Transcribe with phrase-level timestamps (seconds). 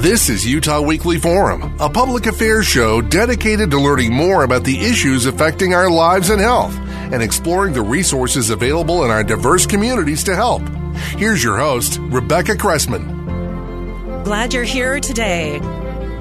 [0.00, 4.80] This is Utah Weekly Forum, a public affairs show dedicated to learning more about the
[4.80, 6.74] issues affecting our lives and health
[7.12, 10.62] and exploring the resources available in our diverse communities to help.
[11.18, 14.24] Here's your host, Rebecca Cressman.
[14.24, 15.58] Glad you're here today.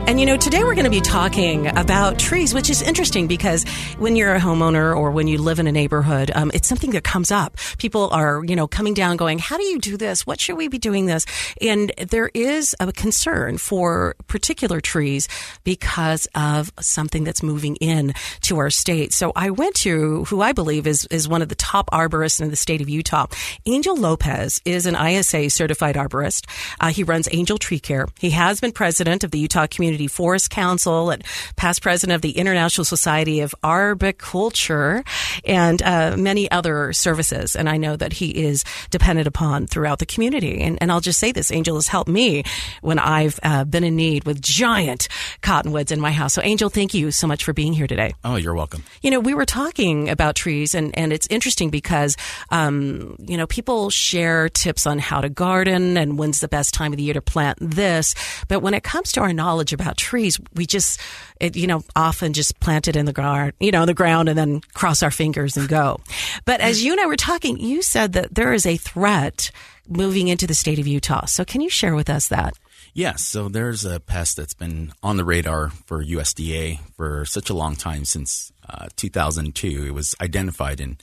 [0.09, 3.63] And you know, today we're going to be talking about trees, which is interesting because
[3.99, 7.03] when you're a homeowner or when you live in a neighborhood, um, it's something that
[7.03, 7.57] comes up.
[7.77, 10.25] People are, you know, coming down going, how do you do this?
[10.25, 11.27] What should we be doing this?
[11.61, 15.27] And there is a concern for particular trees
[15.63, 19.13] because of something that's moving in to our state.
[19.13, 22.49] So I went to who I believe is, is one of the top arborists in
[22.49, 23.27] the state of Utah.
[23.67, 26.49] Angel Lopez is an ISA certified arborist.
[26.79, 28.07] Uh, he runs Angel Tree Care.
[28.17, 31.23] He has been president of the Utah Community Forest Council and
[31.55, 35.03] past president of the International Society of Arboriculture
[35.45, 37.55] and uh, many other services.
[37.55, 40.61] And I know that he is dependent upon throughout the community.
[40.61, 42.43] And, and I'll just say this, Angel has helped me
[42.81, 45.07] when I've uh, been in need with giant
[45.41, 46.33] cottonwoods in my house.
[46.33, 48.13] So Angel, thank you so much for being here today.
[48.23, 48.83] Oh, you're welcome.
[49.01, 52.15] You know, we were talking about trees and, and it's interesting because,
[52.49, 56.93] um, you know, people share tips on how to garden and when's the best time
[56.93, 58.15] of the year to plant this.
[58.47, 60.99] But when it comes to our knowledge about trees, we just,
[61.39, 64.37] it, you know, often just plant it in the ground, you know, the ground and
[64.37, 65.99] then cross our fingers and go.
[66.45, 69.51] But as you and I were talking, you said that there is a threat
[69.87, 71.25] moving into the state of Utah.
[71.25, 72.53] So can you share with us that?
[72.93, 77.53] Yes, so there's a pest that's been on the radar for USDA for such a
[77.53, 79.85] long time since uh, 2002.
[79.85, 80.97] It was identified in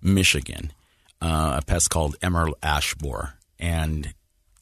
[0.00, 0.72] Michigan,
[1.20, 3.34] uh, a pest called emerald ash borer.
[3.58, 4.14] And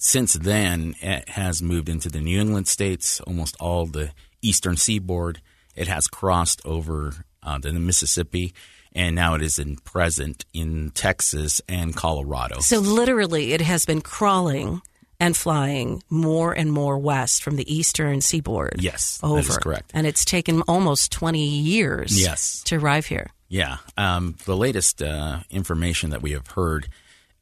[0.02, 5.42] since then, it has moved into the New England states, almost all the eastern seaboard.
[5.76, 7.12] It has crossed over
[7.42, 8.54] uh, the Mississippi,
[8.94, 12.60] and now it is in present in Texas and Colorado.
[12.60, 14.80] So literally, it has been crawling
[15.20, 18.76] and flying more and more west from the eastern seaboard.
[18.82, 19.42] Yes, over.
[19.42, 19.90] that is correct.
[19.92, 22.62] And it's taken almost 20 years Yes.
[22.64, 23.28] to arrive here.
[23.50, 23.76] Yeah.
[23.98, 26.88] Um, the latest uh, information that we have heard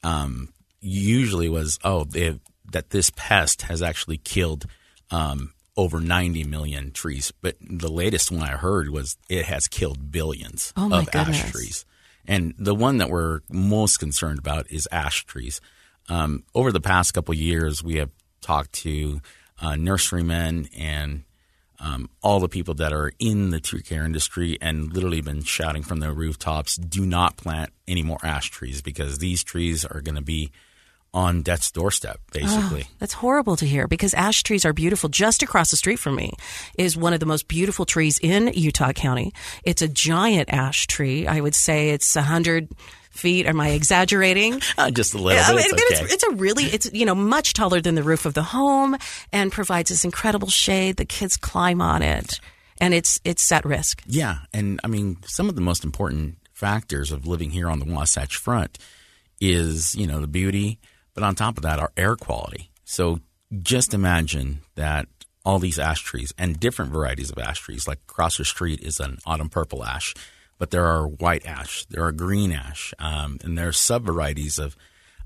[0.03, 0.49] um,
[0.81, 2.39] usually was, oh, they,
[2.73, 4.67] that this pest has actually killed
[5.11, 7.33] um, over 90 million trees.
[7.41, 11.85] But the latest one I heard was it has killed billions Oh, of ash trees.
[12.27, 15.61] And the one that we're most concerned about is ash trees.
[16.09, 19.21] Um, over the past couple of years, we have talked to
[19.61, 21.25] uh, nurserymen and
[21.81, 25.83] um, all the people that are in the tree care industry and literally been shouting
[25.83, 30.17] from the rooftops do not plant any more ash trees because these trees are going
[30.17, 30.51] to be
[31.15, 32.85] on death's doorstep, basically.
[32.99, 35.09] That's horrible to hear because ash trees are beautiful.
[35.09, 36.33] Just across the street from me
[36.77, 39.33] is one of the most beautiful trees in Utah County.
[39.65, 41.27] It's a giant ash tree.
[41.27, 42.69] I would say it's a hundred
[43.11, 43.47] feet.
[43.47, 44.61] Am I exaggerating?
[44.79, 45.65] Uh, just a little bit.
[45.67, 48.45] It's it's, it's a really, it's, you know, much taller than the roof of the
[48.45, 48.97] home
[49.33, 50.99] and provides this incredible shade.
[50.99, 52.39] The kids climb on it
[52.81, 54.03] and it's, it's at risk.
[54.07, 57.93] Yeah, and I mean, some of the most important factors of living here on the
[57.93, 58.79] Wasatch Front
[59.41, 60.79] is, you know, the beauty,
[61.19, 62.71] but on top of that, our air quality.
[62.85, 63.19] So
[63.61, 65.09] just imagine that
[65.45, 69.01] all these ash trees and different varieties of ash trees, like across the street is
[69.01, 70.15] an autumn purple ash,
[70.59, 74.61] but there are white ash, there are green ash, um, and there are sub varieties
[74.61, 74.77] of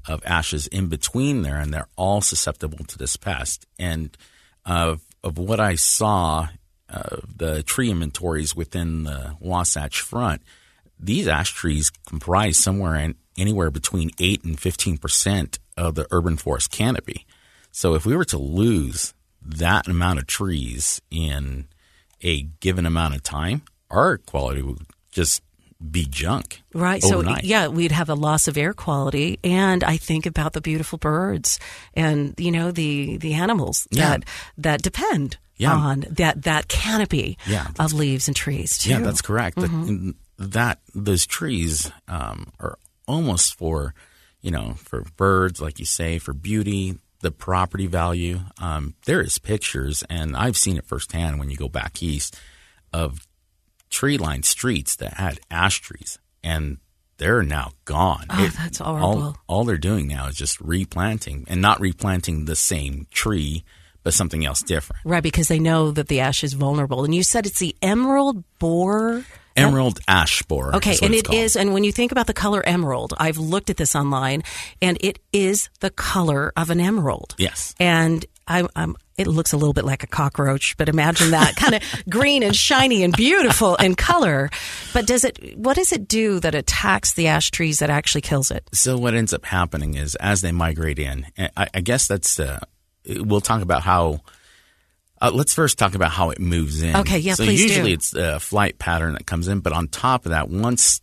[0.08, 3.66] of ashes in between there, and they're all susceptible to this pest.
[3.78, 4.16] And
[4.64, 6.48] of of what I saw,
[6.88, 10.40] uh, the tree inventories within the Wasatch Front,
[10.98, 16.36] these ash trees comprise somewhere in anywhere between eight and fifteen percent of the urban
[16.36, 17.26] forest canopy.
[17.70, 19.14] So if we were to lose
[19.44, 21.66] that amount of trees in
[22.22, 25.42] a given amount of time, our quality would just
[25.90, 26.62] be junk.
[26.72, 27.02] Right.
[27.02, 27.42] overnight.
[27.42, 30.96] So yeah, we'd have a loss of air quality, and I think about the beautiful
[30.98, 31.58] birds
[31.94, 34.10] and you know the the animals Yeah.
[34.10, 34.24] that
[34.58, 35.74] that depend Yeah.
[35.74, 37.66] on that that canopy Yeah.
[37.80, 38.90] of leaves and trees too.
[38.90, 39.56] Yeah, that's correct.
[39.58, 40.10] Mm-hmm.
[40.38, 43.94] that those trees um, are almost for
[44.42, 48.40] you know for birds, like you say, for beauty, the property value.
[48.58, 52.38] Um, there is pictures, and I've seen it firsthand when you go back east
[52.92, 53.26] of
[53.88, 56.78] tree-lined streets that had ash trees, and
[57.18, 58.26] they're now gone.
[58.28, 59.06] Oh, that's horrible.
[59.06, 63.64] All, all they're doing now is just replanting, and not replanting the same tree,
[64.02, 65.02] but something else different.
[65.04, 67.04] Right, because they know that the ash is vulnerable.
[67.04, 69.24] And you said it's the emerald borer.
[69.56, 70.76] Emerald ash borer.
[70.76, 71.66] Okay, is and it is, called.
[71.66, 74.42] and when you think about the color emerald, I've looked at this online,
[74.80, 77.34] and it is the color of an emerald.
[77.38, 77.74] Yes.
[77.78, 81.74] And I, I'm, it looks a little bit like a cockroach, but imagine that kind
[81.74, 84.50] of green and shiny and beautiful in color.
[84.92, 85.56] But does it?
[85.56, 88.68] What does it do that attacks the ash trees that actually kills it?
[88.72, 91.26] So what ends up happening is as they migrate in,
[91.56, 92.60] I, I guess that's uh,
[93.06, 94.20] we'll talk about how.
[95.22, 96.96] Uh, let's first talk about how it moves in.
[96.96, 97.68] Okay, yeah, so please do.
[97.68, 101.00] usually it's a flight pattern that comes in, but on top of that, once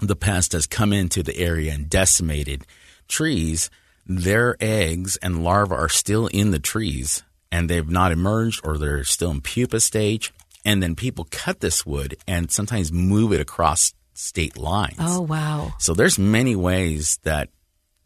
[0.00, 2.64] the pest has come into the area and decimated
[3.08, 3.68] trees,
[4.06, 7.22] their eggs and larvae are still in the trees
[7.52, 10.32] and they've not emerged or they're still in pupa stage.
[10.64, 14.96] And then people cut this wood and sometimes move it across state lines.
[14.98, 15.74] Oh wow!
[15.78, 17.50] So there's many ways that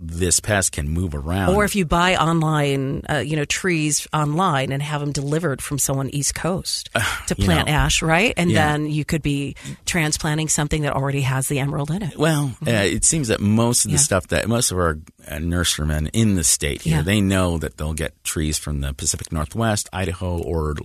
[0.02, 1.54] this pest can move around.
[1.54, 5.78] Or if you buy online, uh, you know, trees online and have them delivered from
[5.78, 6.88] someone East Coast
[7.26, 7.74] to you plant know.
[7.74, 8.32] ash, right?
[8.38, 8.72] And Yeah.
[8.72, 12.16] then you could be transplanting something that already has the emerald in it.
[12.16, 14.00] well, uh, it seems that most of the Mm-hmm.
[14.00, 14.04] Yeah.
[14.04, 14.98] stuff that most of our
[15.28, 17.02] uh, nurserymen in the state here, Yeah.
[17.02, 20.76] they know that they'll get trees from the Pacific Northwest, Idaho, or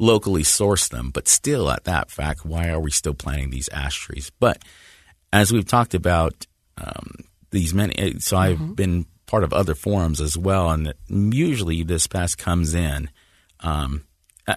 [0.00, 1.10] locally source them.
[1.10, 4.30] But still, at that fact, why are we still planting these ash trees?
[4.40, 4.62] But
[5.32, 6.46] as we've talked about,
[6.78, 7.10] um,
[7.54, 7.94] these many.
[7.98, 8.74] uh, So I've Mm-hmm.
[8.74, 13.08] been part of other forums as well, and usually this pest comes in.
[13.60, 14.04] Um,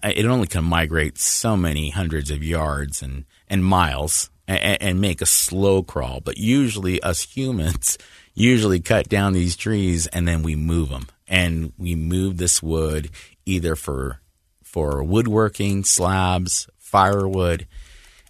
[0.04, 5.22] it only can migrate so many hundreds of yards and, and miles and, and make
[5.22, 6.20] a slow crawl.
[6.20, 7.98] But usually, us humans
[8.34, 13.10] usually cut down these trees and then we move them, and we move this wood
[13.46, 14.20] either for
[14.64, 17.66] for woodworking, slabs, firewood.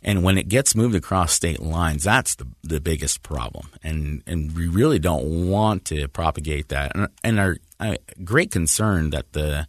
[0.04, 4.56] And when it gets moved across state lines, that's the the biggest problem, and and
[4.56, 6.96] we really don't want to propagate that.
[6.96, 9.68] And, and our uh, great concern that the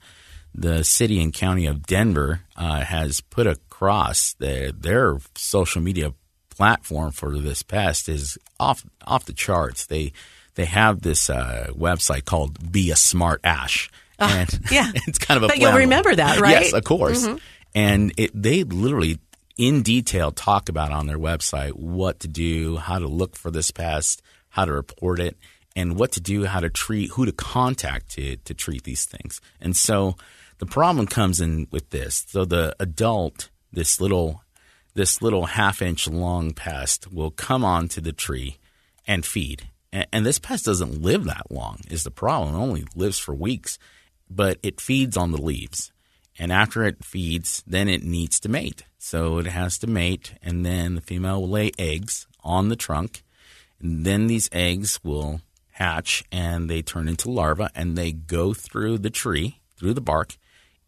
[0.54, 6.12] the city and county of Denver uh, has put across the, their social media
[6.50, 9.86] platform for this pest is off off the charts.
[9.86, 10.12] They
[10.56, 13.88] they have this uh, website called Be a Smart Ash.
[14.18, 14.90] And Ah, yeah.
[15.06, 16.54] it's kind of a But you'll remember that, right?
[16.56, 16.62] Mm-hmm.
[16.64, 17.28] Yes, of course.
[17.74, 19.20] And it, they literally,
[19.58, 23.72] in detail, talk about on their website what to do, how to look for this
[23.72, 25.36] pest, how to report it,
[25.76, 29.40] and what to do, how to treat, who to contact to, to treat these things.
[29.60, 30.16] And so
[30.58, 32.24] the problem comes in with this.
[32.28, 34.42] So the adult, this little,
[34.94, 38.58] this little half inch long pest will come onto the tree
[39.06, 39.68] and feed.
[39.92, 42.54] And, and this pest doesn't live that long is the problem.
[42.54, 43.78] It only lives for weeks,
[44.30, 45.92] but it feeds on the leaves.
[46.38, 48.84] And after it feeds, then it needs to mate.
[48.98, 53.22] So it has to mate, and then the female will lay eggs on the trunk.
[53.80, 55.40] And then these eggs will
[55.72, 60.36] hatch and they turn into larvae and they go through the tree, through the bark,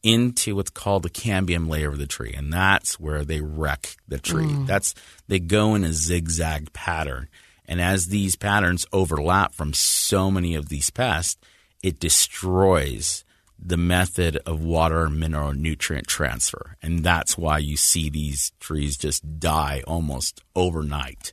[0.03, 2.35] into what's called the cambium layer of the tree.
[2.37, 4.47] And that's where they wreck the tree.
[4.47, 4.67] Mm.
[4.67, 4.95] That's
[5.29, 7.29] they go in a zigzag pattern.
[7.67, 11.41] And as these patterns overlap from so many of these pests,
[11.83, 13.25] it destroys
[13.63, 16.77] the method of water mineral nutrient transfer.
[16.83, 21.33] And that's why you see these trees just die almost overnight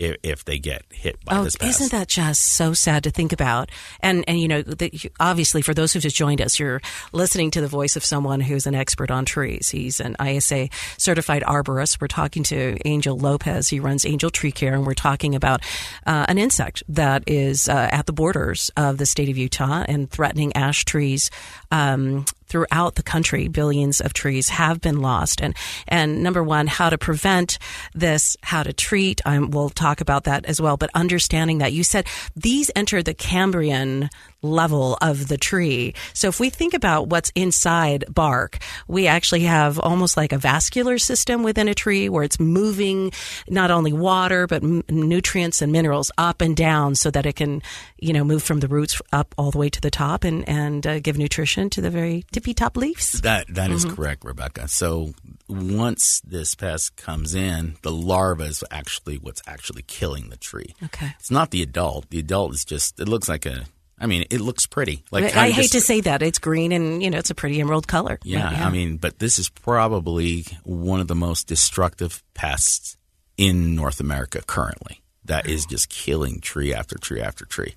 [0.00, 1.80] if, if they get hit by Oh, this pest.
[1.80, 3.70] isn't that just so sad to think about?
[4.00, 6.80] And and you know, the, obviously, for those who've just joined us, you're
[7.12, 9.68] listening to the voice of someone who's an expert on trees.
[9.68, 12.00] He's an ISA certified arborist.
[12.00, 13.68] We're talking to Angel Lopez.
[13.68, 15.62] He runs Angel Tree Care, and we're talking about
[16.06, 20.10] uh, an insect that is uh, at the borders of the state of Utah and
[20.10, 21.30] threatening ash trees.
[21.70, 25.40] Um, throughout the country, billions of trees have been lost.
[25.40, 25.56] And
[25.88, 27.58] and number one, how to prevent
[27.94, 29.22] this, how to treat.
[29.24, 30.76] Um, we'll talk about that as well.
[30.76, 34.10] But understanding that you said these enter the cambium
[34.42, 35.94] level of the tree.
[36.14, 40.98] So if we think about what's inside bark, we actually have almost like a vascular
[40.98, 43.12] system within a tree where it's moving
[43.48, 47.62] not only water but m- nutrients and minerals up and down so that it can,
[47.98, 50.86] you know, move from the roots up all the way to the top and and
[50.86, 53.20] uh, give nutrition to the very tippy top leaves.
[53.22, 53.94] That that is Mm-hmm.
[53.96, 54.68] correct, Rebecca.
[54.68, 55.14] So
[55.48, 60.74] once this pest comes in, the larva is actually what's actually killing the tree.
[60.84, 61.14] Okay.
[61.18, 62.10] It's not the adult.
[62.10, 63.64] The adult is just it looks like a
[64.00, 65.04] I mean, it looks pretty.
[65.10, 67.34] Like I, I hate just- to say that it's green and you know it's a
[67.34, 68.18] pretty emerald color.
[68.24, 72.96] yeah, I mean, but this is probably one of the most destructive pests
[73.36, 75.02] in North America currently.
[75.26, 77.74] That is just killing tree after tree after tree.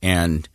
[0.00, 0.48] And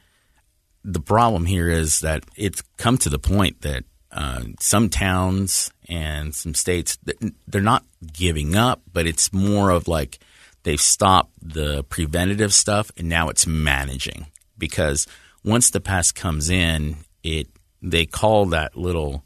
[0.83, 6.33] the problem here is that it's come to the point that uh, some towns and
[6.33, 6.97] some states
[7.47, 10.19] they're not giving up, but it's more of like
[10.63, 14.25] they've stopped the preventative stuff and now it's managing
[14.61, 15.05] because
[15.43, 17.47] once the pest comes in, it
[17.81, 19.25] they call that little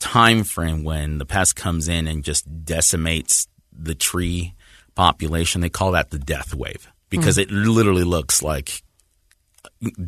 [0.00, 4.54] time frame when the pest comes in and just decimates the tree
[4.96, 5.60] population.
[5.60, 7.42] They call that the death wave because mm.
[7.42, 8.82] it literally looks like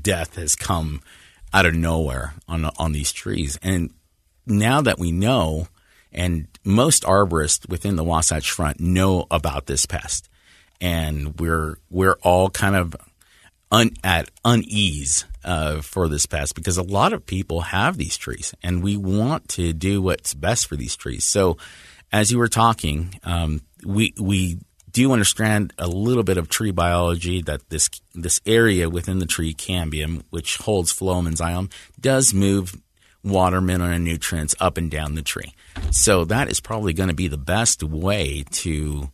[0.02, 1.00] death has come
[1.52, 3.58] out of nowhere on on these trees.
[3.62, 3.92] And
[4.46, 5.68] now that we know,
[6.12, 10.28] and most arborists within the Wasatch Front know about this pest,
[10.80, 12.96] and we're we're all kind of
[13.70, 18.54] un, at unease uh, for this pest because a lot of people have these trees,
[18.62, 21.24] and we want to do what's best for these trees.
[21.24, 21.56] So,
[22.12, 24.58] as you were talking, um, we we
[24.90, 29.54] do understand a little bit of tree biology that this this area within the tree
[29.54, 31.70] cambium, which holds phloem and xylem,
[32.00, 32.74] does move
[33.22, 35.52] water, mineral, and nutrients up and down the tree.
[35.90, 39.10] So that is probably going to be the best way to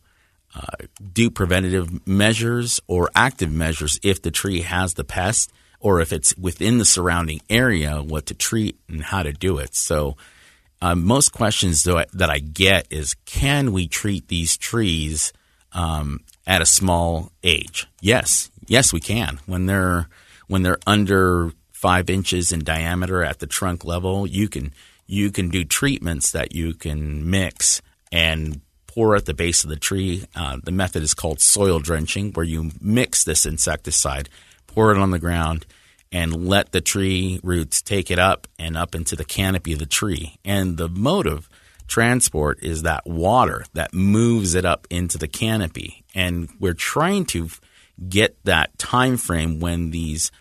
[0.55, 6.13] uh, do preventative measures or active measures if the tree has the pest or if
[6.13, 9.75] it's within the surrounding area, what to treat and how to do it.
[9.75, 10.15] So,
[10.81, 15.33] uh, most questions that I, that I get is can we treat these trees
[15.71, 17.87] um, at a small age?
[18.01, 19.39] Yes, yes, we can.
[19.45, 20.07] When they're
[20.47, 24.73] when they're under five inches in diameter at the trunk level, you can
[25.05, 27.81] you can do treatments that you can mix
[28.11, 28.61] and
[28.93, 30.23] pour at the base of the tree.
[30.35, 34.29] Uh, the method is called soil drenching, where you mix this insecticide,
[34.67, 35.65] pour it on the ground,
[36.11, 39.85] and let the tree roots take it up and up into the canopy of the
[39.87, 40.37] tree.
[40.45, 41.49] And the mode of
[41.87, 46.03] transport is that water that moves it up into the canopy.
[46.13, 47.49] And we're trying to
[48.09, 50.31] get that time frame when these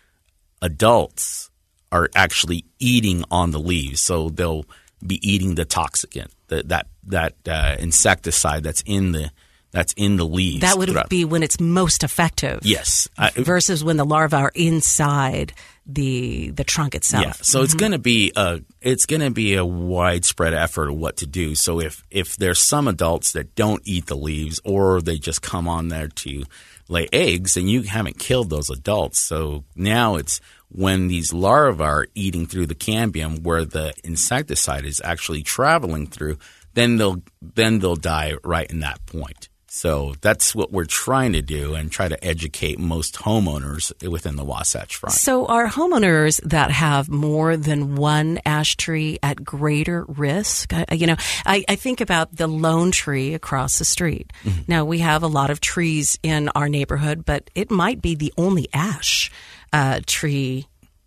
[0.61, 1.50] adults
[1.90, 4.00] are actually eating on the leaves.
[4.00, 4.66] So they'll
[5.04, 9.30] be eating the toxicant, the, that that uh, insecticide that's in the
[9.73, 10.61] that's in the leaves.
[10.61, 11.09] That would throughout.
[11.09, 12.61] be when it's most effective.
[12.62, 15.54] Yes, versus when the larvae are inside
[15.87, 17.25] the the trunk itself.
[17.25, 17.64] Yeah, so mm-hmm.
[17.64, 21.26] it's going to be a it's going to be a widespread effort of what to
[21.26, 21.54] do.
[21.54, 25.66] So if if there's some adults that don't eat the leaves or they just come
[25.66, 26.44] on there to
[26.88, 29.18] lay eggs, and you haven't killed those adults.
[29.18, 35.00] So now it's when these larvae are eating through the cambium where the insecticide is
[35.04, 36.38] actually traveling through,
[36.75, 39.49] then they'll then they'll die right in that point.
[39.75, 44.45] So that's what we're trying to do and try to educate most homeowners within the
[44.45, 45.14] Wasatch Front.
[45.14, 50.75] So are homeowners that have more than one ash tree at greater risk?
[50.75, 54.31] I, you know, I, I, think about the lone tree across the street.
[54.45, 54.61] Mm-hmm.
[54.69, 58.35] Now we have a lot of trees in our neighborhood, but it might be the
[58.37, 59.31] only ash
[59.73, 60.67] uh, tree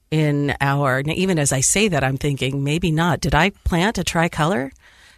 [0.10, 1.02] in our.
[1.02, 3.22] Even as I say that, I'm thinking maybe not.
[3.22, 4.72] Did I plant a tricolor?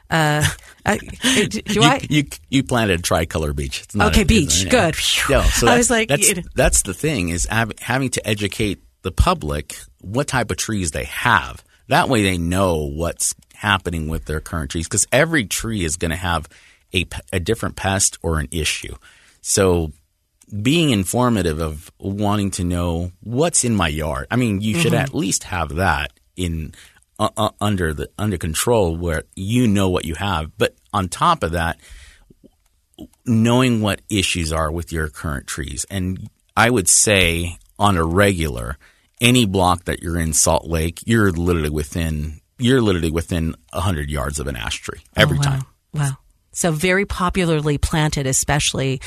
[0.10, 0.46] Uh,
[0.86, 0.98] uh,
[1.50, 2.06] do you, I?
[2.10, 3.86] You, you planted a tricolor beech.
[4.00, 4.70] okay, a, beech.
[4.70, 4.96] Good.
[5.30, 9.78] Yeah, so I was like, that's, that's the thing is having to educate the public
[10.02, 11.64] what type of trees they have.
[11.88, 16.12] That way, they know what's happening with their current trees because every tree is going
[16.12, 16.48] to have
[16.94, 18.96] a, a different pest or an issue.
[19.42, 19.92] So
[20.62, 24.28] being informative of wanting to know what's in my yard.
[24.32, 25.04] I mean, you should mm-hmm.
[25.04, 26.74] at least have that in
[27.20, 30.58] uh, under the under control where you know what you have.
[30.58, 31.80] But on top of that,
[33.26, 38.78] knowing what issues are with your current trees, and I would say on a regular,
[39.22, 44.40] any block that you're in Salt Lake, you're literally within you're literally within hundred yards
[44.40, 45.52] of an ash tree every oh, wow.
[45.52, 45.66] time.
[45.94, 46.18] Wow.
[46.52, 49.00] So very popularly planted, especially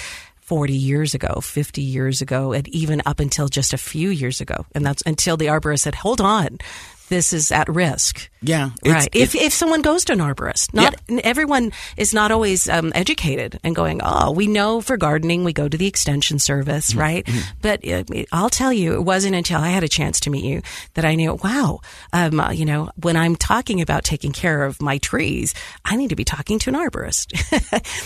[0.50, 4.66] 40 years ago, 50 years ago, and even up until just a few years ago.
[4.72, 6.58] And that's until the arborist said, hold on,
[7.10, 8.30] this is at risk.
[8.40, 9.08] Yeah, right.
[9.12, 11.20] If if someone goes to an arborist, not yeah.
[11.24, 14.00] everyone is not always um, educated and going.
[14.02, 17.00] Oh, we know for gardening we go to the extension service, mm-hmm.
[17.00, 17.24] right?
[17.26, 17.58] Mm-hmm.
[17.60, 20.62] But uh, I'll tell you, it wasn't until I had a chance to meet you
[20.94, 21.34] that I knew.
[21.34, 21.80] Wow,
[22.14, 25.52] um, uh, you know, when I'm talking about taking care of my trees,
[25.84, 27.34] I need to be talking to an arborist.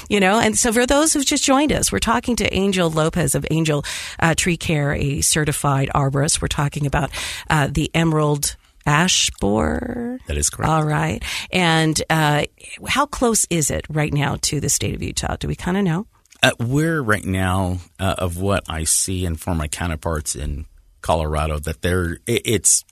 [0.08, 3.37] you know, and so for those who've just joined us, we're talking to Angel Lopez
[3.37, 3.84] of Angel
[4.18, 6.42] uh, Tree Care, a certified arborist.
[6.42, 7.11] We're talking about
[7.49, 8.56] uh, the emerald
[8.87, 10.19] ash borer.
[10.26, 10.71] That is correct.
[10.71, 11.23] All right.
[11.50, 12.45] And uh,
[12.87, 15.37] how close is it right now to the state of Utah?
[15.37, 16.07] Do we kind of know?
[16.43, 20.67] Uh, we're right now, uh, of what I see and for my counterparts in
[21.00, 22.85] Colorado, that there it, it's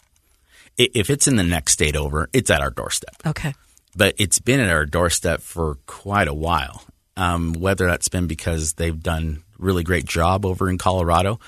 [0.79, 3.15] if it's in the next state over, it's at our doorstep.
[3.27, 3.55] Okay.
[3.95, 6.83] But it's been at our doorstep for quite a while.
[7.15, 11.41] Um, whether that's been because they've done really great job over in Colorado,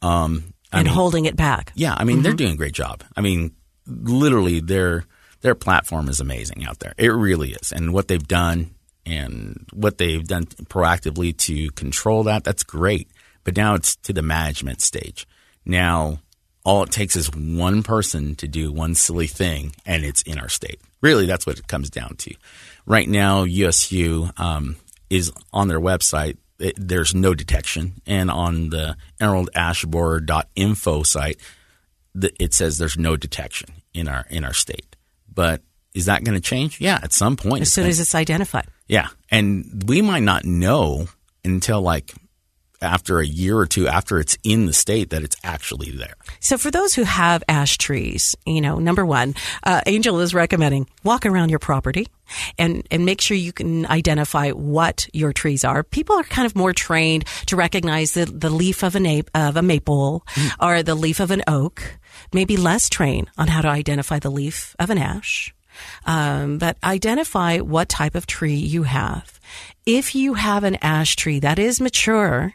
[0.00, 1.70] um, and mean, holding it back.
[1.74, 2.22] Yeah, I mean mm-hmm.
[2.22, 3.04] they're doing a great job.
[3.14, 3.54] I mean
[3.86, 5.04] literally their
[5.40, 6.94] their platform is amazing out there.
[6.96, 8.74] It really is, and what they've done
[9.04, 13.08] and what they've done proactively to control that that's great.
[13.44, 15.26] But now it's to the management stage.
[15.64, 16.20] Now
[16.64, 20.48] all it takes is one person to do one silly thing, and it's in our
[20.48, 20.80] state.
[21.00, 22.34] Really, that's what it comes down to.
[22.86, 24.76] Right now, USU um,
[25.10, 26.36] is on their website.
[26.58, 31.40] It, there's no detection, and on the emeraldashborer.info site,
[32.14, 34.96] the, it says there's no detection in our in our state.
[35.32, 35.62] But
[35.94, 36.80] is that going to change?
[36.80, 37.62] Yeah, at some point.
[37.62, 38.66] As soon as it's identified.
[38.86, 41.08] Yeah, and we might not know
[41.44, 42.12] until like
[42.82, 46.14] after a year or two after it's in the state that it's actually there.
[46.40, 50.88] So for those who have ash trees, you know, number one, uh, Angel is recommending
[51.04, 52.08] walk around your property
[52.58, 55.82] and, and make sure you can identify what your trees are.
[55.82, 59.56] People are kind of more trained to recognize the, the leaf of, an ape, of
[59.56, 60.50] a maple mm.
[60.60, 61.98] or the leaf of an oak,
[62.32, 65.54] maybe less trained on how to identify the leaf of an ash.
[66.04, 69.40] Um, but identify what type of tree you have.
[69.86, 72.54] If you have an ash tree that is mature,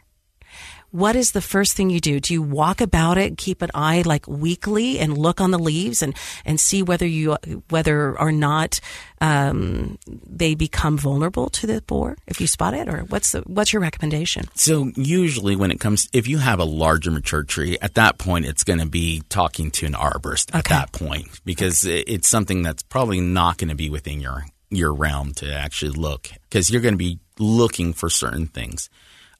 [0.90, 2.20] what is the first thing you do?
[2.20, 6.02] Do you walk about it, keep an eye like weekly and look on the leaves
[6.02, 6.14] and,
[6.44, 7.36] and see whether you,
[7.68, 8.80] whether or not,
[9.20, 13.72] um, they become vulnerable to the borer if you spot it or what's the, what's
[13.72, 14.46] your recommendation?
[14.54, 18.46] So usually when it comes, if you have a larger mature tree, at that point,
[18.46, 20.58] it's going to be talking to an arborist okay.
[20.58, 24.94] at that point because it's something that's probably not going to be within your, your
[24.94, 28.88] realm to actually look because you're going to be looking for certain things.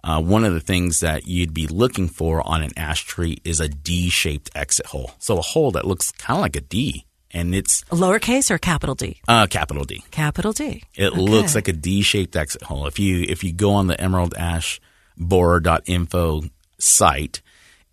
[0.05, 3.61] Uh, one of the things that you'd be looking for on an ash tree is
[3.61, 5.11] a D-shaped exit hole.
[5.19, 8.95] So a hole that looks kind of like a D, and it's lowercase or capital
[8.95, 9.21] D.
[9.27, 10.05] Uh, capital D.
[10.11, 10.85] Capital D.
[10.95, 11.21] It okay.
[11.21, 12.87] looks like a D-shaped exit hole.
[12.87, 14.81] If you if you go on the Emerald Ash
[15.17, 16.45] Borer.info
[16.79, 17.43] site,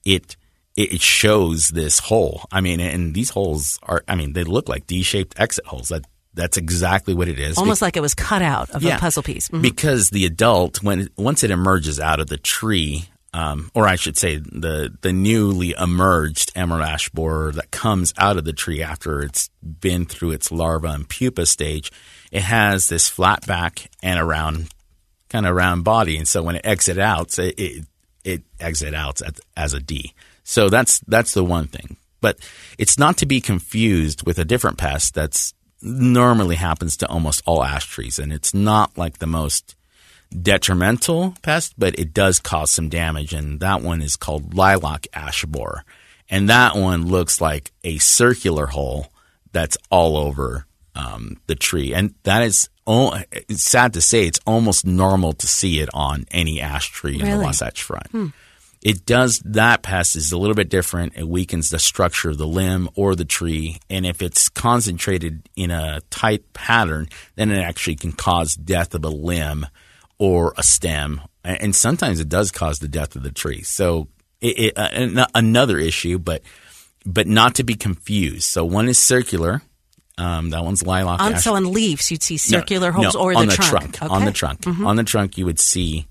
[0.06, 0.38] it
[0.76, 2.46] it shows this hole.
[2.52, 5.88] I mean, and these holes are, I mean, they look like D-shaped exit holes.
[5.88, 7.58] That that's exactly what it is.
[7.58, 9.48] Almost Be- like it was cut out of yeah, a puzzle piece.
[9.48, 9.62] Mm-hmm.
[9.62, 14.18] Because the adult, when once it emerges out of the tree, um, or I should
[14.18, 19.24] say, the the newly emerged emerald ash borer that comes out of the tree after
[19.24, 21.92] it's been through its larva and pupa stage,
[22.32, 24.69] it has this flat back and a round,
[25.30, 27.86] kind of round body, and so when it exits out, it it,
[28.24, 29.21] it exit out
[29.58, 30.13] as a D.
[30.43, 31.98] So that's that's the one thing.
[32.21, 32.39] But
[32.78, 35.54] it's not to be confused with a different pest that's
[35.86, 39.76] normally happens to almost all ash trees, and it's not like the most
[40.41, 45.45] detrimental pest, but it does cause some damage, and that one is called lilac ash
[45.45, 45.84] borer,
[46.30, 49.08] and that one looks like a circular hole
[49.52, 52.69] that's all over um, the tree, and that is.
[52.88, 57.19] Oh, it's sad to say, it's almost normal to see it on any ash tree
[57.19, 58.08] in the Wasatch Front.
[58.12, 58.28] Hmm.
[58.86, 61.17] It does that pest is a little bit different.
[61.17, 65.71] It weakens the structure of the limb or the tree, and if it's concentrated in
[65.71, 69.65] a tight pattern, then it actually can cause death of a limb
[70.19, 73.63] or a stem, and sometimes it does cause the death of the tree.
[73.63, 74.08] So
[74.39, 76.43] it, it, uh, another issue, but
[77.08, 78.43] but not to be confused.
[78.43, 79.63] So one is circular.
[80.19, 81.19] Um, that one's lilac.
[81.21, 83.95] On, so on leaves, you'd see circular no, holes no, or the, the trunk.
[83.95, 84.13] trunk okay.
[84.13, 84.62] On the trunk.
[84.62, 84.86] Mm-hmm.
[84.86, 86.06] On the trunk, you would see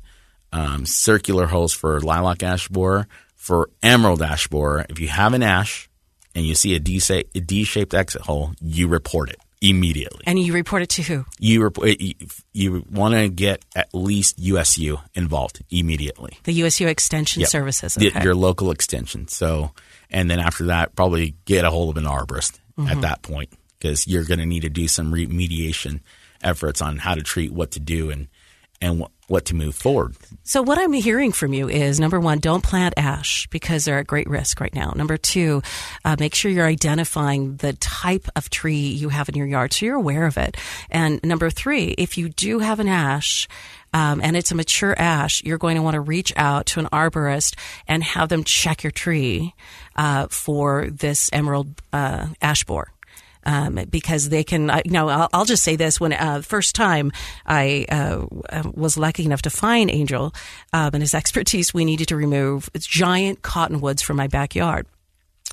[0.55, 3.07] um, circular holes for lilac ash borer.
[3.35, 5.91] For emerald ash borer, if you have an ash
[6.35, 10.23] and you see a D-shaped exit hole, you report it immediately.
[10.27, 11.27] And you report it to who?
[11.39, 12.01] You report.
[12.01, 12.15] You,
[12.55, 16.39] you want to get at least USU involved immediately.
[16.45, 17.51] The USU Extension yep.
[17.51, 17.99] Services.
[17.99, 18.11] Okay.
[18.11, 19.29] The, your local extension.
[19.29, 19.73] So,
[20.11, 22.89] and then after that, probably get a hold of an arborist mm-hmm.
[22.89, 26.01] at that point because you're going to need to do some remediation
[26.43, 28.29] efforts on how to treat, what to do, and
[28.81, 30.17] and what to move forward.
[30.43, 34.07] So, what I'm hearing from you is number one, don't plant ash because they're at
[34.07, 34.93] great risk right now.
[34.95, 35.63] Number two,
[36.05, 39.87] uh, make sure you're identifying the type of tree you have in your yard so
[39.87, 40.57] you're aware of it.
[40.91, 43.49] And number three, if you do have an ash,
[43.95, 46.87] um, and it's a mature ash, you're going to want to reach out to an
[46.87, 47.57] arborist
[47.87, 49.55] and have them check your tree
[49.97, 52.94] uh, for this emerald uh, ash borer
[53.45, 54.71] um, because they can.
[54.85, 57.13] You know, I'll, I'll, just say this: when uh, first time
[57.47, 58.27] I uh,
[58.75, 60.35] was lucky enough to find Angel
[60.73, 64.87] um, and his expertise, we needed to remove giant cottonwoods from my backyard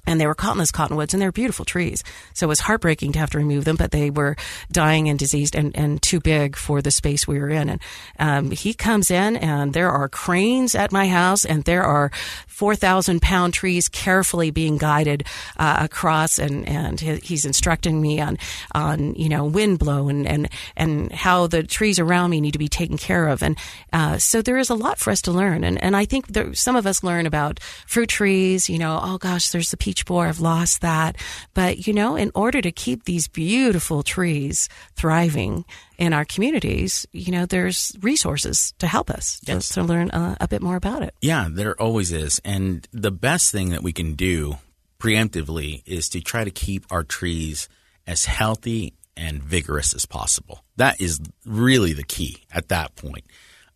[0.05, 2.03] and they were cottonless cottonwoods and they're beautiful trees.
[2.33, 4.35] So it was heartbreaking to have to remove them, but they were
[4.71, 7.69] dying and diseased and, and too big for the space we were in.
[7.69, 7.81] And
[8.19, 12.11] um, he comes in and there are cranes at my house and there are
[12.47, 15.25] 4,000 pound trees carefully being guided
[15.57, 18.37] uh, across and, and he's instructing me on,
[18.73, 22.59] on, you know, wind blow and, and, and how the trees around me need to
[22.59, 23.41] be taken care of.
[23.41, 23.57] And
[23.93, 25.63] uh, so there is a lot for us to learn.
[25.63, 29.17] And, and I think there, some of us learn about fruit trees, you know, oh
[29.17, 30.29] gosh, there's the peach borer.
[30.29, 31.17] I've lost that.
[31.53, 35.65] But, you know, in order to keep these beautiful trees thriving
[35.97, 39.67] in our communities, you know, there's resources to help us yes.
[39.67, 41.13] to, to, learn a, a bit more about it.
[41.21, 42.39] Yeah, there always is.
[42.45, 44.59] And the best thing that we can do
[44.97, 47.67] preemptively is to try to keep our trees
[48.07, 50.63] as healthy and vigorous as possible.
[50.77, 53.25] That is really the key at that point.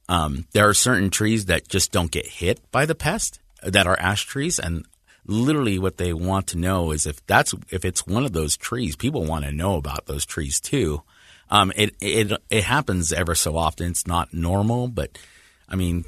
[0.08, 4.00] Um, there are certain trees that just don't get hit by the pest that are
[4.00, 4.86] ash trees, and
[5.26, 8.96] literally what they want to know is if that's if it's one of those trees,
[8.96, 11.02] people want to know about those trees too.
[11.50, 13.92] Um, it it it happens ever so often.
[13.92, 15.18] It's not normal, but
[15.70, 16.06] I mean,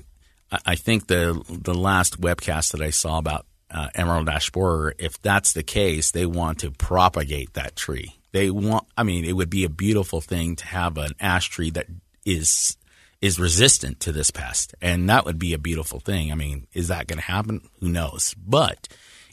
[0.52, 5.22] I, think the the last webcast that I saw about uh, emerald ash borer, if
[5.22, 8.16] that's the case, they want to propagate that tree.
[8.32, 8.88] They want.
[8.98, 11.88] I mean, it would be a beautiful thing to have an ash tree that
[12.26, 12.78] is
[13.20, 16.32] is resistant to this pest, and that would be a beautiful thing.
[16.32, 17.68] I mean, is that going to happen?
[17.80, 18.36] Who knows?
[18.36, 18.88] But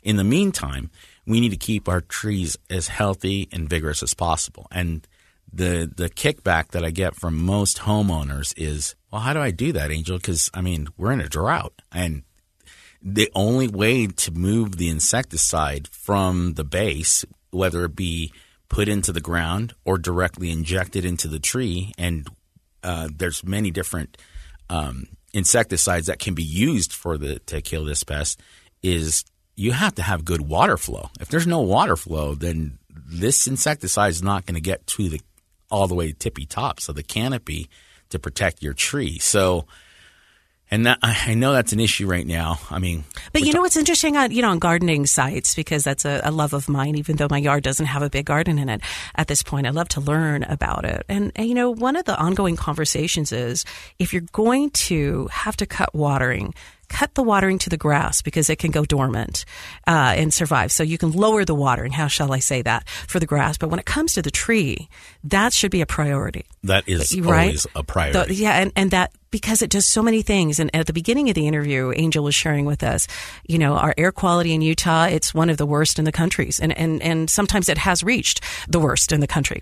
[0.05, 0.91] in the meantime,
[1.27, 4.67] we need to keep our trees as healthy and vigorous as possible.
[4.71, 5.09] And
[5.53, 9.73] the the kickback that I get from most homeowners is, well, how do I do
[9.73, 10.19] that, Angel?
[10.19, 12.23] Because I mean, we're in a drought, and
[13.03, 18.33] the only way to move the insecticide from the base, whether it be
[18.69, 22.29] put into the ground or directly injected into the tree, and
[22.83, 24.17] uh, there's many different
[24.69, 28.41] um, insecticides that can be used for the to kill this pest,
[28.83, 29.25] is
[29.57, 31.11] you have to have good water flow.
[31.21, 35.21] If there's no water flow, then this insecticide is not going to get to the
[35.71, 37.69] all the way tippy top, so the canopy
[38.11, 39.19] to protect your tree.
[39.19, 39.67] So
[40.71, 42.59] and that, I know that's an issue right now.
[42.71, 46.05] I mean, but you know what's interesting on you know on gardening sites because that's
[46.05, 46.97] a, a, love of mine.
[46.97, 48.81] Even though my yard doesn't have a big garden in it
[49.15, 51.05] at this point, I love to learn about it.
[51.09, 53.65] And, and you know, one of the ongoing conversations is
[53.99, 56.55] if you're going to have to cut watering,
[56.95, 59.45] cut the watering to the grass because it can go dormant
[59.85, 60.71] uh, and survive.
[60.71, 61.91] So you can lower the watering.
[61.91, 63.59] How shall I say that for the grass?
[63.59, 64.89] But when it comes to the tree,
[65.25, 66.45] that should be a priority.
[66.63, 67.47] That is right?
[67.47, 68.35] always a priority.
[68.35, 70.61] The, yeah, and, and that because it does so many things.
[70.61, 73.09] And at the beginning of the interview, Angel was sharing with us,
[73.49, 76.61] you know, our air quality in Utah, it's one of the worst in the countries.
[76.61, 79.61] And, and, and sometimes it has reached the worst in the country.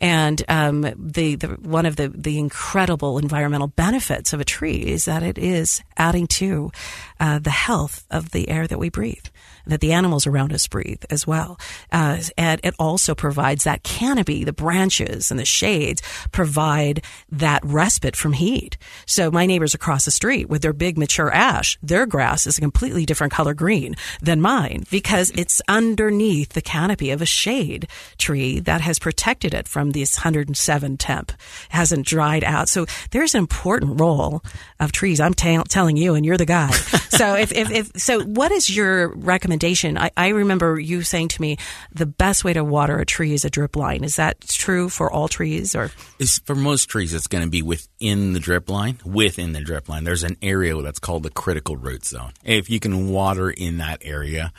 [0.00, 5.04] And, um, the, the, one of the, the incredible environmental benefits of a tree is
[5.04, 6.69] that it is adding to,
[7.18, 9.26] uh, the health of the air that we breathe
[9.70, 11.58] that the animals around us breathe as well.
[11.92, 16.02] Uh, and it also provides that canopy, the branches and the shades
[16.32, 18.76] provide that respite from heat.
[19.06, 22.60] So my neighbors across the street with their big mature ash, their grass is a
[22.60, 28.60] completely different color green than mine because it's underneath the canopy of a shade tree
[28.60, 31.32] that has protected it from this 107 temp,
[31.68, 32.68] hasn't dried out.
[32.68, 34.42] So there's an important role
[34.78, 35.20] of trees.
[35.20, 36.70] I'm t- telling you, and you're the guy.
[37.08, 39.59] so if, if, if, so what is your recommendation?
[39.96, 41.56] I, I remember you saying to me
[41.92, 44.04] the best way to water a tree is a drip line.
[44.04, 45.90] Is that true for all trees or?
[46.18, 48.98] It's, for most trees, it's going to be within the drip line.
[49.04, 52.32] Within the drip line, there's an area that's called the critical root zone.
[52.44, 54.52] If you can water in that area,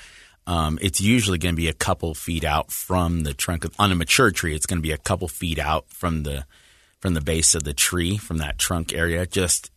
[0.47, 3.91] um, it's usually going to be a couple feet out from the trunk of, on
[3.91, 4.55] a mature tree.
[4.55, 6.45] It's going to be a couple feet out from the
[6.99, 9.25] from the base of the tree, from that trunk area.
[9.25, 9.71] Just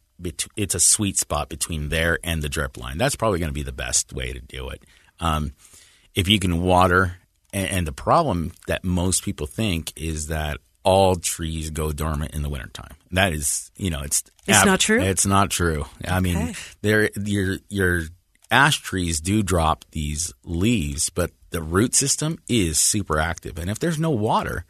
[0.56, 2.98] it's a sweet spot between there and the drip line.
[2.98, 4.82] That's probably going to be the best way to do it.
[5.20, 5.52] Um,
[6.14, 7.16] if you can water,
[7.52, 12.42] and, and, the problem that most people think is that all trees go dormant in
[12.42, 12.94] the wintertime.
[13.12, 15.00] That is, you know, it's it's ab- not true.
[15.00, 15.86] It's not true.
[16.06, 18.02] I mean, there your your
[18.50, 23.78] ash trees do drop these leaves, but the root system is super active, and if
[23.78, 24.64] there's no water,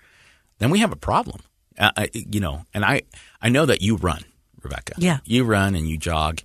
[0.58, 1.40] then we have a problem.
[1.78, 3.02] Uh, I, you know, and I
[3.40, 4.24] I know that you run
[4.64, 4.94] Rebecca.
[4.98, 5.18] Yeah.
[5.24, 6.40] You run and you jog.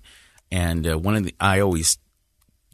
[0.52, 1.98] And uh, one of the, I always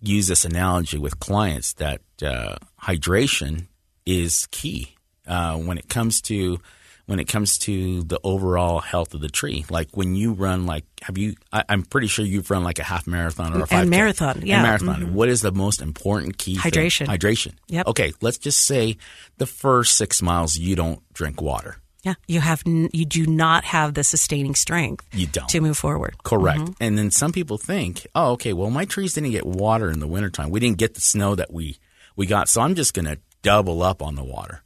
[0.06, 3.66] use this analogy with clients that uh, hydration
[4.04, 4.94] is key
[5.26, 6.60] uh, when it comes to
[7.06, 9.64] when it comes to the overall health of the tree.
[9.70, 11.34] Like when you run, like have you?
[11.52, 14.42] I, am pretty sure you've run like a half marathon or a five marathon.
[14.44, 15.02] Yeah, marathon.
[15.02, 15.14] Mm-hmm.
[15.14, 16.56] What is the most important key?
[16.56, 17.06] Hydration.
[17.06, 17.18] Thing?
[17.18, 17.52] Hydration.
[17.68, 17.86] Yep.
[17.88, 18.96] Okay, let's just say
[19.38, 21.76] the first six miles you don't drink water.
[22.06, 25.04] Yeah, you have you do not have the sustaining strength.
[25.12, 26.22] You don't to move forward.
[26.22, 26.60] Correct.
[26.60, 26.72] Mm-hmm.
[26.80, 30.06] And then some people think, oh, okay, well, my trees didn't get water in the
[30.06, 30.50] wintertime.
[30.50, 31.78] We didn't get the snow that we
[32.14, 34.62] we got, so I'm just going to double up on the water.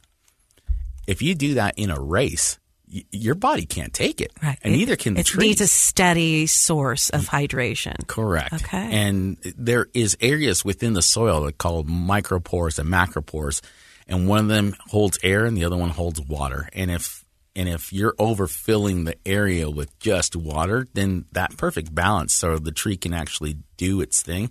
[1.07, 2.59] If you do that in a race,
[2.93, 4.59] y- your body can't take it, right.
[4.61, 5.45] and it, neither can the it tree.
[5.45, 8.05] It needs a steady source of hydration.
[8.05, 8.53] Correct.
[8.53, 8.87] Okay.
[8.91, 13.61] And there is areas within the soil that called micropores and macropores,
[14.07, 16.69] and one of them holds air and the other one holds water.
[16.73, 17.20] And if
[17.55, 22.71] and if you're overfilling the area with just water, then that perfect balance so the
[22.71, 24.49] tree can actually do its thing.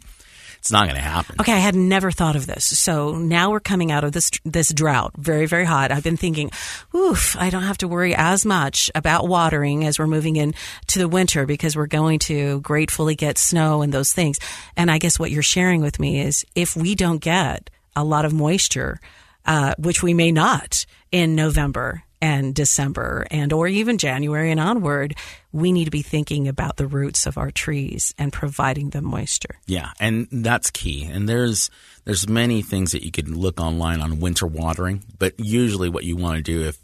[0.59, 1.37] It's not going to happen.
[1.41, 2.67] Okay, I had never thought of this.
[2.67, 5.91] So now we're coming out of this this drought, very very hot.
[5.91, 6.51] I've been thinking,
[6.95, 10.53] oof, I don't have to worry as much about watering as we're moving in
[10.89, 14.39] to the winter because we're going to gratefully get snow and those things.
[14.77, 18.27] And I guess what you're sharing with me is if we don't get a lot
[18.27, 19.01] of moisture,
[19.47, 25.15] uh, which we may not in November and December and or even January and onward,
[25.53, 29.59] we need to be thinking about the roots of our trees and providing them moisture.
[29.67, 31.05] Yeah, and that's key.
[31.05, 31.71] And there's
[32.05, 36.17] there's many things that you can look online on winter watering, but usually what you
[36.17, 36.79] want to do if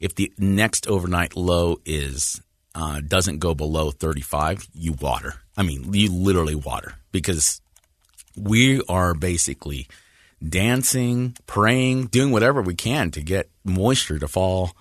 [0.00, 2.40] if the next overnight low is
[2.74, 5.34] uh, doesn't go below 35, you water.
[5.56, 7.60] I mean, you literally water because
[8.36, 9.86] we are basically
[10.46, 14.72] dancing, praying, doing whatever we can to get moisture to fall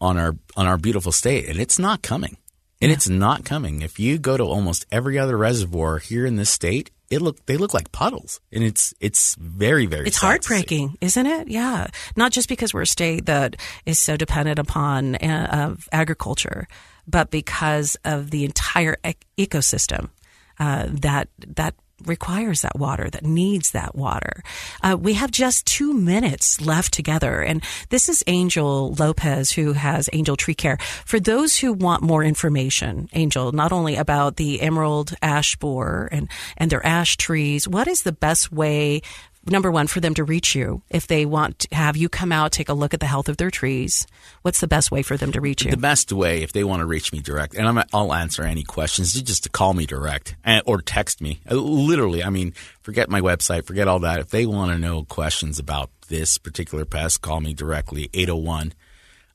[0.00, 2.36] on our on our beautiful state, and it's not coming.
[2.80, 2.96] And yeah.
[2.96, 3.82] it's not coming.
[3.82, 7.56] If you go to almost every other reservoir here in this state, it look they
[7.56, 10.06] look like puddles, and it's it's very very.
[10.06, 11.48] It's heartbreaking, isn't it?
[11.48, 16.66] Yeah, not just because we're a state that is so dependent upon uh, agriculture,
[17.06, 18.96] but because of the entire
[19.38, 20.10] ecosystem
[20.58, 21.74] uh, that that
[22.06, 24.42] requires that water, that needs that water.
[24.82, 27.42] Uh, we have just two minutes left together.
[27.42, 30.78] And this is Angel Lopez, who has Angel Tree Care.
[31.04, 36.28] For those who want more information, Angel, not only about the emerald ash borer and,
[36.56, 39.02] and their ash trees, what is the best way
[39.46, 42.52] number one, for them to reach you if they want to have you come out,
[42.52, 44.06] take a look at the health of their trees?
[44.42, 45.70] What's the best way for them to reach you?
[45.70, 48.62] The best way, if they want to reach me direct, and i will answer any
[48.62, 51.40] questions, just to call me direct or text me.
[51.50, 52.52] Uh, literally, I mean,
[52.82, 54.20] forget my website, forget all that.
[54.20, 58.81] If they want to know questions about this particular pest, call me directly, 801 uh,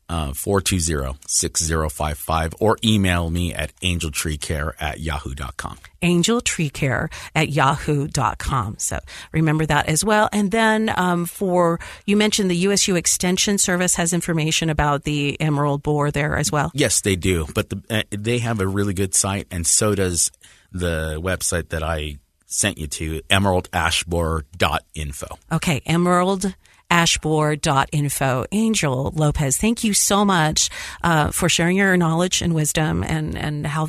[0.10, 5.78] 420-6055 or email me at angeltreecare at yahoo.com.
[6.02, 8.76] Angeltreecare at yahoo.com.
[8.78, 9.00] So
[9.32, 10.30] remember that as well.
[10.32, 15.84] And then um, for, you mentioned the USU Extension Service has information about the emerald
[15.84, 16.72] borer there as well.
[16.74, 17.48] Yes, they do.
[17.54, 20.32] But the, uh, they have a really good site and so does
[20.72, 22.18] the website that I
[22.48, 25.40] sent you to, emeraldashborer.info.
[25.52, 26.56] Okay, emerald
[26.90, 28.46] ashborer.info.
[28.52, 30.70] Angel Lopez, thank you so much
[31.04, 33.88] uh, for sharing your knowledge and wisdom and, and how,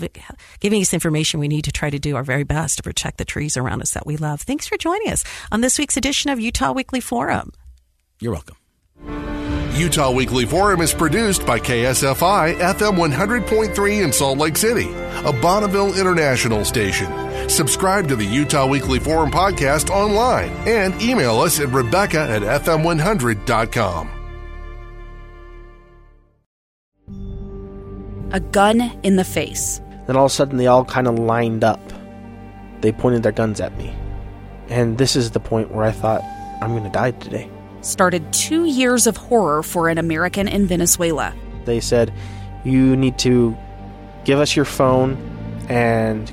[0.60, 3.24] giving us information we need to try to do our very best to protect the
[3.24, 4.42] trees around us that we love.
[4.42, 7.52] Thanks for joining us on this week's edition of Utah Weekly Forum.
[8.20, 8.56] You're welcome.
[9.78, 14.90] Utah Weekly Forum is produced by KSFI FM 100.3 in Salt Lake City,
[15.24, 17.27] a Bonneville International station.
[17.48, 24.10] Subscribe to the Utah Weekly Forum podcast online and email us at Rebecca at FM100.com.
[28.32, 29.80] A gun in the face.
[30.06, 31.80] Then all of a sudden, they all kind of lined up.
[32.82, 33.94] They pointed their guns at me.
[34.68, 36.22] And this is the point where I thought,
[36.60, 41.34] I'm going to die today started two years of horror for an American in Venezuela.
[41.64, 42.12] They said,
[42.64, 43.56] You need to
[44.24, 45.16] give us your phone
[45.68, 46.32] and